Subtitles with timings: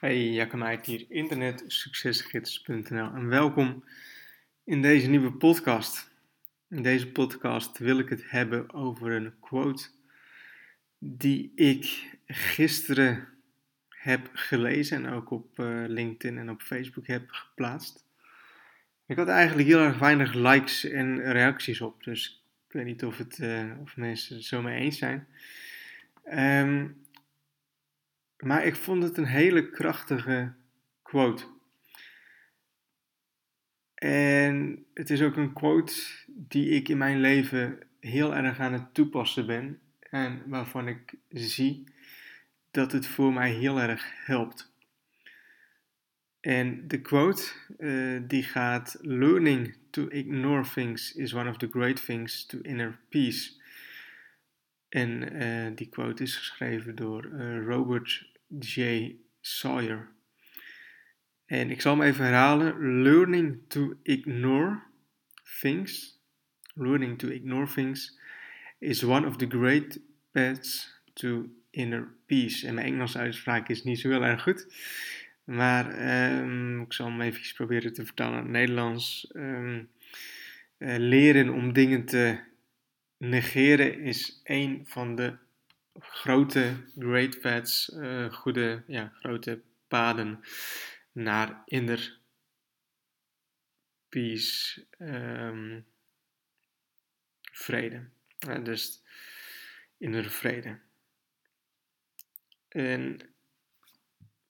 [0.00, 3.84] Hey, Jacob hier, internetsuccesgids.nl en welkom
[4.64, 6.10] in deze nieuwe podcast.
[6.68, 9.88] In deze podcast wil ik het hebben over een quote
[10.98, 13.28] die ik gisteren
[13.88, 18.04] heb gelezen en ook op uh, LinkedIn en op Facebook heb geplaatst.
[19.06, 23.18] Ik had eigenlijk heel erg weinig likes en reacties op, dus ik weet niet of,
[23.18, 25.26] het, uh, of mensen het zo mee eens zijn.
[26.32, 27.08] Um,
[28.40, 30.52] maar ik vond het een hele krachtige
[31.02, 31.44] quote.
[33.94, 35.94] En het is ook een quote
[36.26, 39.80] die ik in mijn leven heel erg aan het toepassen ben.
[40.00, 41.84] En waarvan ik zie
[42.70, 44.72] dat het voor mij heel erg helpt.
[46.40, 52.04] En de quote uh, die gaat: Learning to ignore things is one of the great
[52.04, 53.58] things to inner peace.
[54.88, 59.10] En uh, die quote is geschreven door uh, Robert J.
[59.40, 60.08] Sawyer.
[61.46, 63.02] En ik zal hem even herhalen.
[63.02, 64.82] Learning to ignore
[65.60, 66.20] things.
[66.74, 68.18] Learning to ignore things
[68.78, 70.00] is one of the great
[70.32, 72.66] paths to inner peace.
[72.66, 74.66] En mijn Engels uitspraak is niet zo heel erg goed.
[75.44, 75.86] Maar
[76.40, 79.30] um, ik zal hem even proberen te vertalen in het Nederlands.
[79.36, 79.88] Um,
[80.78, 82.40] uh, leren om dingen te
[83.16, 85.36] negeren is een van de
[85.98, 90.40] grote great paths, uh, goede, ja, grote paden
[91.12, 92.18] naar inner
[94.08, 95.86] peace, um,
[97.52, 98.08] vrede.
[98.38, 99.02] Ja, dus
[99.98, 100.78] inner vrede.
[102.68, 103.20] En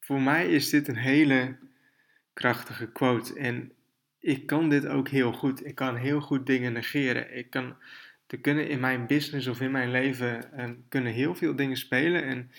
[0.00, 1.58] voor mij is dit een hele
[2.32, 3.38] krachtige quote.
[3.38, 3.72] En
[4.18, 5.66] ik kan dit ook heel goed.
[5.66, 7.36] Ik kan heel goed dingen negeren.
[7.36, 7.76] Ik kan
[8.26, 12.24] er kunnen in mijn business of in mijn leven um, kunnen heel veel dingen spelen.
[12.24, 12.50] En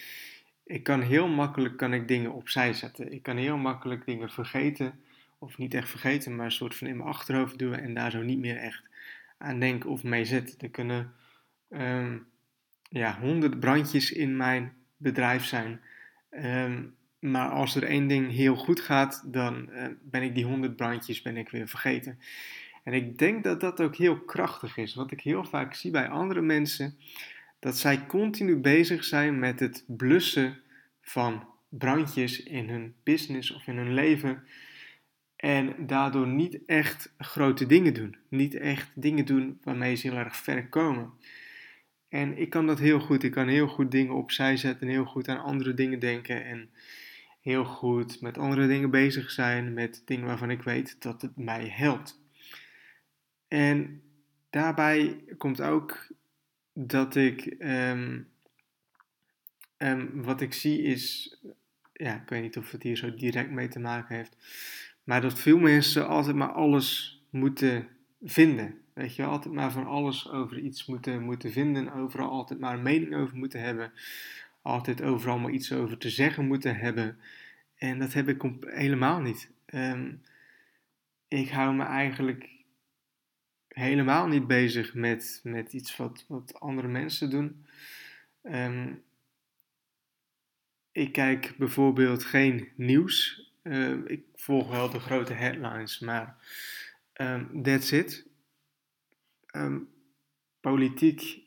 [0.65, 3.11] ik kan heel makkelijk kan ik dingen opzij zetten.
[3.11, 4.99] Ik kan heel makkelijk dingen vergeten.
[5.39, 8.21] Of niet echt vergeten, maar een soort van in mijn achterhoofd doen en daar zo
[8.21, 8.83] niet meer echt
[9.37, 10.59] aan denken of mee zitten.
[10.59, 11.13] Er kunnen
[11.69, 12.27] um,
[12.89, 15.81] ja, honderd brandjes in mijn bedrijf zijn.
[16.31, 20.75] Um, maar als er één ding heel goed gaat, dan uh, ben ik die honderd
[20.75, 22.19] brandjes ben ik weer vergeten.
[22.87, 24.93] En ik denk dat dat ook heel krachtig is.
[24.93, 26.97] Wat ik heel vaak zie bij andere mensen,
[27.59, 30.57] dat zij continu bezig zijn met het blussen
[31.01, 34.43] van brandjes in hun business of in hun leven.
[35.35, 38.15] En daardoor niet echt grote dingen doen.
[38.29, 41.11] Niet echt dingen doen waarmee ze heel erg ver komen.
[42.09, 43.23] En ik kan dat heel goed.
[43.23, 44.87] Ik kan heel goed dingen opzij zetten.
[44.87, 46.45] Heel goed aan andere dingen denken.
[46.45, 46.69] En
[47.41, 49.73] heel goed met andere dingen bezig zijn.
[49.73, 52.25] Met dingen waarvan ik weet dat het mij helpt.
[53.47, 54.01] En
[54.49, 56.07] daarbij komt ook
[56.73, 58.27] dat ik, um,
[59.77, 61.35] um, wat ik zie is,
[61.93, 64.37] ja, ik weet niet of het hier zo direct mee te maken heeft,
[65.03, 67.87] maar dat veel mensen altijd maar alles moeten
[68.21, 68.81] vinden.
[68.93, 72.81] Weet je, altijd maar van alles over iets moeten, moeten vinden, overal altijd maar een
[72.81, 73.91] mening over moeten hebben,
[74.61, 77.17] altijd overal maar iets over te zeggen moeten hebben.
[77.75, 79.51] En dat heb ik helemaal niet.
[79.65, 80.21] Um,
[81.27, 82.56] ik hou me eigenlijk
[83.77, 87.65] helemaal niet bezig met, met iets wat, wat andere mensen doen.
[88.43, 89.03] Um,
[90.91, 93.45] ik kijk bijvoorbeeld geen nieuws.
[93.63, 96.37] Uh, ik volg wel de grote headlines, maar
[97.13, 98.25] um, that's it.
[100.59, 101.41] Politiek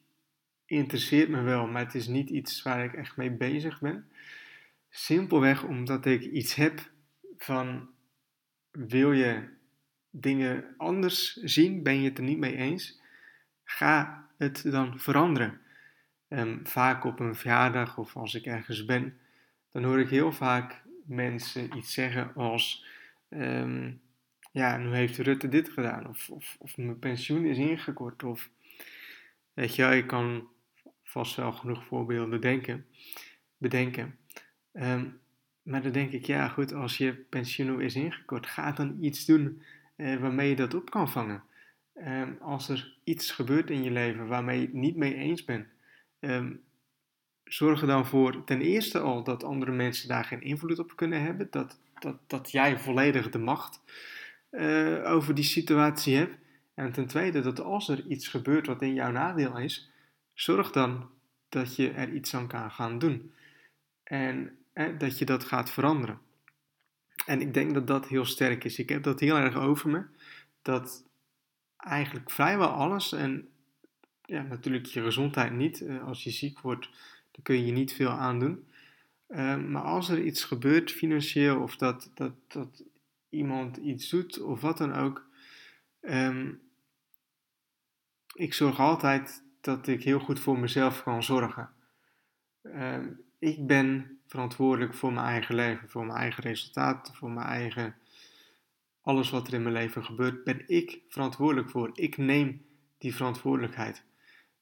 [0.66, 4.10] interesseert me wel, maar het is niet iets waar ik echt mee bezig ben.
[4.90, 6.90] Simpelweg omdat ik iets heb
[7.38, 7.88] van
[8.70, 9.58] wil je
[10.10, 13.00] dingen anders zien, ben je het er niet mee eens,
[13.64, 15.60] ga het dan veranderen.
[16.28, 19.18] Um, vaak op een verjaardag of als ik ergens ben,
[19.72, 22.86] dan hoor ik heel vaak mensen iets zeggen als:
[23.28, 24.00] um,
[24.52, 28.50] Ja, nu heeft Rutte dit gedaan, of, of, of mijn pensioen is ingekort, of
[29.52, 30.48] weet je, ik kan
[31.02, 32.86] vast wel genoeg voorbeelden denken,
[33.56, 34.18] bedenken.
[34.72, 35.20] Um,
[35.62, 39.62] maar dan denk ik, ja, goed, als je pensioen is ingekort, ga dan iets doen
[40.20, 41.42] waarmee je dat op kan vangen.
[42.06, 45.66] Um, als er iets gebeurt in je leven waarmee je het niet mee eens bent,
[46.20, 46.62] um,
[47.44, 51.22] zorg er dan voor ten eerste al dat andere mensen daar geen invloed op kunnen
[51.22, 51.46] hebben.
[51.50, 53.80] Dat, dat, dat jij volledig de macht
[54.50, 56.38] uh, over die situatie hebt.
[56.74, 59.90] En ten tweede dat als er iets gebeurt wat in jouw nadeel is,
[60.34, 61.10] zorg dan
[61.48, 63.32] dat je er iets aan kan gaan doen.
[64.02, 66.18] En eh, dat je dat gaat veranderen.
[67.26, 68.78] En ik denk dat dat heel sterk is.
[68.78, 70.04] Ik heb dat heel erg over me.
[70.62, 71.04] Dat
[71.76, 73.48] eigenlijk vrijwel alles, en
[74.24, 75.80] ja, natuurlijk je gezondheid niet.
[75.80, 76.88] Eh, als je ziek wordt,
[77.30, 78.68] dan kun je niet veel aandoen.
[79.28, 82.84] Ehm, maar als er iets gebeurt financieel of dat, dat, dat
[83.28, 85.28] iemand iets doet of wat dan ook,
[86.00, 86.52] ehm,
[88.34, 91.70] ik zorg altijd dat ik heel goed voor mezelf kan zorgen.
[92.62, 93.08] Ehm,
[93.38, 97.96] ik ben verantwoordelijk voor mijn eigen leven, voor mijn eigen resultaten, voor mijn eigen.
[99.00, 101.90] Alles wat er in mijn leven gebeurt, ben ik verantwoordelijk voor.
[101.94, 102.64] Ik neem
[102.98, 104.02] die verantwoordelijkheid.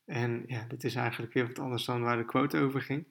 [0.05, 3.07] En ja, dit is eigenlijk weer wat anders dan waar de quote over ging.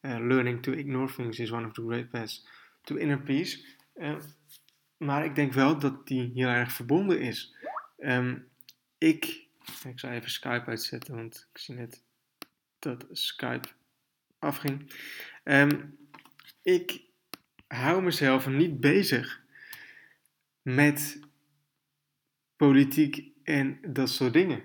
[0.00, 2.46] Uh, learning to ignore things is one of the great paths
[2.82, 3.64] to inner peace.
[3.96, 4.16] Uh,
[4.96, 7.56] maar ik denk wel dat die heel erg verbonden is.
[7.98, 8.48] Um,
[8.98, 9.24] ik,
[9.84, 12.02] ik zal even Skype uitzetten, want ik zie net
[12.78, 13.68] dat Skype
[14.38, 14.92] afging.
[15.44, 15.98] Um,
[16.62, 17.00] ik
[17.66, 19.42] hou mezelf niet bezig
[20.62, 21.20] met
[22.56, 24.62] politiek en dat soort dingen.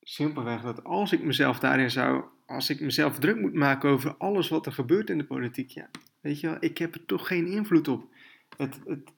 [0.00, 4.48] Simpelweg dat als ik mezelf daarin zou, als ik mezelf druk moet maken over alles
[4.48, 5.90] wat er gebeurt in de politiek, ja,
[6.20, 8.14] weet je wel, ik heb er toch geen invloed op.
[8.56, 9.12] Het, het,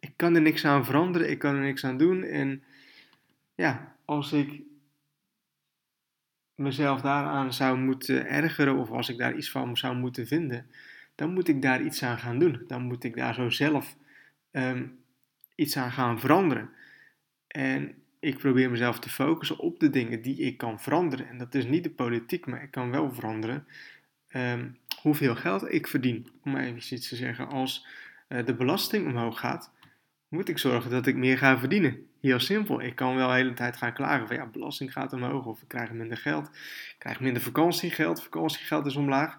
[0.00, 2.22] ik kan er niks aan veranderen, ik kan er niks aan doen.
[2.22, 2.62] En
[3.54, 4.62] ja, als ik
[6.54, 10.66] mezelf daaraan zou moeten ergeren of als ik daar iets van zou moeten vinden,
[11.14, 12.64] dan moet ik daar iets aan gaan doen.
[12.66, 13.96] Dan moet ik daar zo zelf
[14.50, 14.98] um,
[15.54, 16.70] iets aan gaan veranderen.
[17.46, 21.28] En ik probeer mezelf te focussen op de dingen die ik kan veranderen.
[21.28, 23.66] En dat is niet de politiek, maar ik kan wel veranderen
[24.36, 26.28] um, hoeveel geld ik verdien.
[26.44, 27.86] Om even iets te zeggen, als
[28.28, 29.72] uh, de belasting omhoog gaat,
[30.28, 32.06] moet ik zorgen dat ik meer ga verdienen.
[32.20, 32.82] Heel simpel.
[32.82, 35.68] Ik kan wel de hele tijd gaan klagen van ja, belasting gaat omhoog of ik
[35.68, 36.46] krijg minder geld.
[36.46, 39.38] Ik krijg minder vakantiegeld, vakantiegeld is omlaag.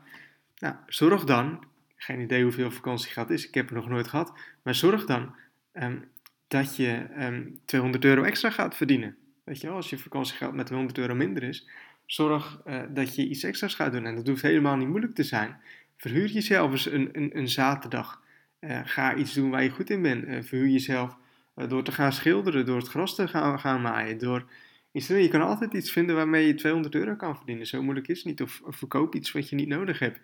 [0.58, 1.64] Nou, zorg dan,
[1.96, 5.36] geen idee hoeveel vakantiegeld is, ik heb het nog nooit gehad, maar zorg dan
[5.74, 6.04] um,
[6.48, 9.16] dat je um, ehm, 200 euro extra gaat verdienen.
[9.44, 11.68] Weet je wel, als je vakantiegeld met 100 euro minder is,
[12.06, 14.06] zorg uh, dat je iets extra's gaat doen.
[14.06, 15.58] En dat hoeft helemaal niet moeilijk te zijn.
[15.98, 18.22] Verhuur jezelf eens een, een, een zaterdag.
[18.60, 20.28] Uh, ga iets doen waar je goed in bent.
[20.28, 21.18] Uh, verhuur jezelf
[21.56, 24.46] door te gaan schilderen, door het gras te gaan, gaan maaien, door
[24.96, 27.68] iets Je kan altijd iets vinden waarmee je 200 euro kan verdienen.
[27.68, 28.42] Zo moeilijk is het niet.
[28.42, 30.20] Of, verkoop iets wat je niet nodig hebt.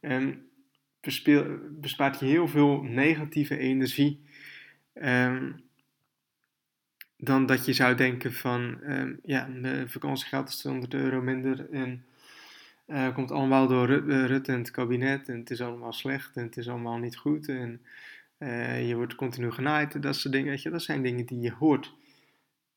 [0.00, 0.48] Um,
[1.70, 4.20] bespaart je heel veel negatieve energie.
[4.94, 5.64] Um,
[7.16, 12.04] dan dat je zou denken van, um, ja, mijn vakantiegeld is 200 euro minder en
[12.86, 13.86] uh, komt allemaal door
[14.26, 17.48] Rutte en het kabinet en het is allemaal slecht en het is allemaal niet goed
[17.48, 17.80] en
[18.38, 21.94] uh, je wordt continu genaaid en dat soort dingen, dat zijn dingen die je hoort.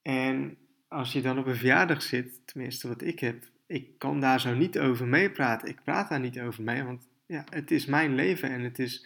[0.01, 0.57] En
[0.89, 4.53] als je dan op een verjaardag zit, tenminste wat ik heb, ik kan daar zo
[4.53, 5.67] niet over meepraten.
[5.67, 9.05] Ik praat daar niet over mee, want ja, het is mijn leven en het is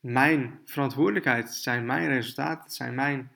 [0.00, 1.44] mijn verantwoordelijkheid.
[1.44, 3.30] Het zijn mijn resultaten, het zijn mijn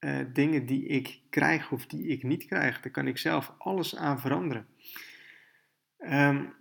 [0.00, 2.80] uh, dingen die ik krijg of die ik niet krijg.
[2.80, 4.66] Daar kan ik zelf alles aan veranderen.
[5.98, 6.52] Um,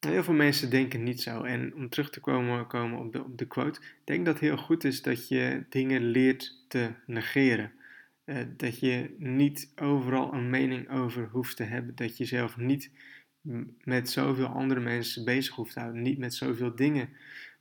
[0.00, 1.42] heel veel mensen denken niet zo.
[1.42, 4.42] En om terug te komen, komen op, de, op de quote, ik denk dat het
[4.42, 7.72] heel goed is dat je dingen leert te negeren.
[8.26, 11.94] Uh, dat je niet overal een mening over hoeft te hebben.
[11.94, 12.90] Dat je zelf niet
[13.84, 16.02] met zoveel andere mensen bezig hoeft te houden.
[16.02, 17.08] Niet met zoveel dingen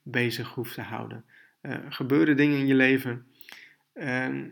[0.01, 1.25] bezig hoeft te houden.
[1.61, 3.27] Uh, gebeuren dingen in je leven.
[3.93, 4.45] Uh,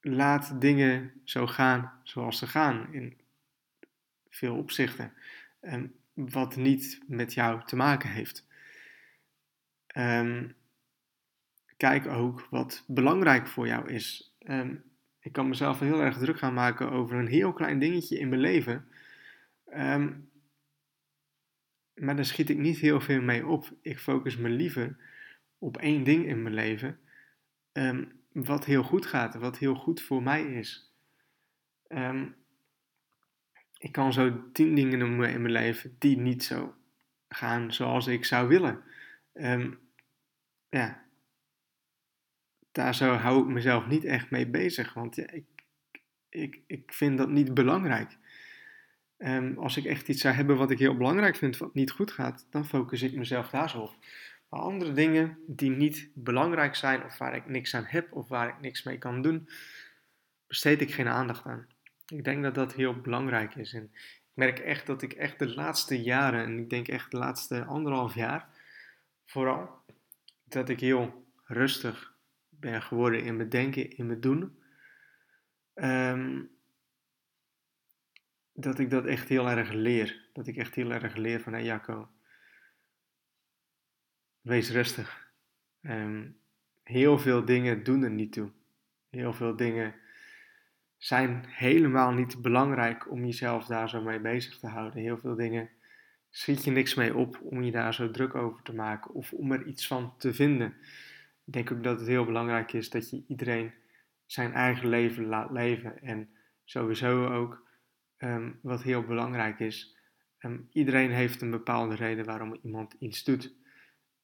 [0.00, 3.20] laat dingen zo gaan zoals ze gaan in
[4.28, 5.12] veel opzichten.
[5.60, 8.46] Um, wat niet met jou te maken heeft.
[9.96, 10.54] Um,
[11.76, 14.36] kijk ook wat belangrijk voor jou is.
[15.20, 18.40] Ik kan mezelf heel erg druk gaan maken over een heel klein dingetje in mijn
[18.40, 18.88] leven.
[21.94, 23.70] maar daar schiet ik niet heel veel mee op.
[23.80, 24.96] Ik focus me liever
[25.58, 26.98] op één ding in mijn leven
[28.44, 30.94] wat heel goed gaat, wat heel goed voor mij is.
[31.88, 32.36] Um,
[33.78, 36.74] ik kan zo tien dingen noemen in mijn leven die niet zo
[37.28, 38.82] gaan zoals ik zou willen.
[40.68, 41.05] Ja,
[42.76, 45.44] daar zo hou ik mezelf niet echt mee bezig, want ja, ik,
[46.28, 48.16] ik, ik vind dat niet belangrijk.
[49.18, 52.12] Um, als ik echt iets zou hebben wat ik heel belangrijk vind, wat niet goed
[52.12, 53.94] gaat, dan focus ik mezelf daar zo op.
[54.48, 58.48] Maar andere dingen die niet belangrijk zijn of waar ik niks aan heb of waar
[58.48, 59.48] ik niks mee kan doen,
[60.46, 61.66] besteed ik geen aandacht aan.
[62.06, 63.72] Ik denk dat dat heel belangrijk is.
[63.72, 63.90] En ik
[64.32, 68.14] merk echt dat ik echt de laatste jaren, en ik denk echt de laatste anderhalf
[68.14, 68.48] jaar,
[69.26, 69.70] vooral,
[70.44, 72.15] dat ik heel rustig
[72.60, 74.62] ben geworden in mijn denken, in mijn doen.
[75.74, 76.50] Um,
[78.52, 80.28] dat ik dat echt heel erg leer.
[80.32, 82.08] Dat ik echt heel erg leer van, hé hey Jacco,
[84.40, 85.30] wees rustig.
[85.82, 86.38] Um,
[86.82, 88.50] heel veel dingen doen er niet toe.
[89.10, 89.94] Heel veel dingen
[90.96, 95.02] zijn helemaal niet belangrijk om jezelf daar zo mee bezig te houden.
[95.02, 95.70] Heel veel dingen
[96.30, 99.52] schiet je niks mee op om je daar zo druk over te maken of om
[99.52, 100.74] er iets van te vinden.
[101.46, 103.72] Ik denk ook dat het heel belangrijk is dat je iedereen
[104.26, 106.02] zijn eigen leven laat leven.
[106.02, 106.28] En
[106.64, 107.68] sowieso ook,
[108.16, 109.96] ehm, wat heel belangrijk is,
[110.38, 113.54] ehm, iedereen heeft een bepaalde reden waarom iemand iets doet.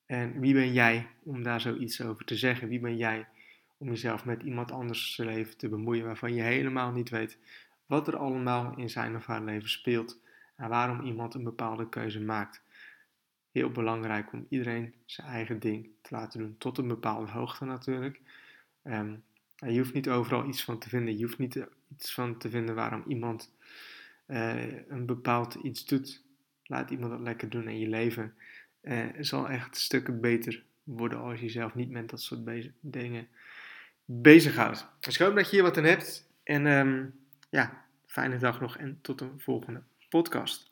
[0.06, 2.68] En wie ben jij om daar zoiets over te zeggen?
[2.68, 3.28] Wie ben jij
[3.76, 7.38] om jezelf met iemand anders leven te bemoeien waarvan je helemaal niet weet
[7.86, 10.20] wat er allemaal in zijn of haar leven speelt
[10.56, 12.62] en waarom iemand een bepaalde keuze maakt.
[13.52, 18.20] Heel belangrijk om iedereen zijn eigen ding te laten doen, tot een bepaalde hoogte natuurlijk.
[18.82, 19.14] Ehm,
[19.56, 21.18] je hoeft niet overal iets van te vinden.
[21.18, 23.52] Je hoeft niet iets van te vinden waarom iemand
[24.26, 26.22] uh, een bepaald iets doet.
[26.62, 28.34] Laat iemand dat lekker doen in je leven.
[28.82, 33.28] Uh, zal echt stukken beter worden als je zelf niet met dat soort dingen
[34.04, 34.88] bezighoudt.
[35.00, 36.28] Dus ik hoop dat je hier wat aan hebt.
[36.42, 37.14] En um,
[37.50, 40.70] ja, fijne dag nog en tot een volgende podcast.